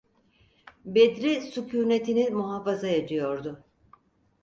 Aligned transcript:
Bedri 0.85 1.41
sükûnetini 1.41 2.29
muhafaza 2.29 2.87
ediyordu. 2.87 3.63